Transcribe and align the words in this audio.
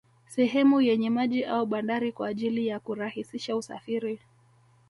Sehemu 0.25 0.81
yenye 0.81 1.09
maji 1.09 1.43
au 1.45 1.65
bandari 1.65 2.11
kwa 2.11 2.27
ajili 2.27 2.67
ya 2.67 2.79
kurahisisha 2.79 3.55
usafiri 3.55 4.19